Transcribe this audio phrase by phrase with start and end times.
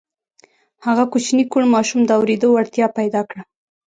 [0.85, 3.41] هغه کوچني کوڼ ماشوم د اورېدو وړتیا پیدا کړه